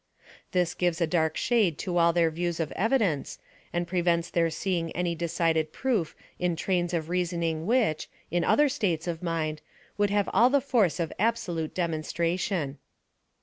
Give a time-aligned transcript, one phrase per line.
[0.51, 3.37] This giver a dark shade to all their views of' evidence,
[3.71, 9.05] ard prevents their seeing any decided proof in trains of reasoning which, in other states
[9.05, 9.61] of mind,
[9.99, 12.79] would have all the force of absolute demonstration.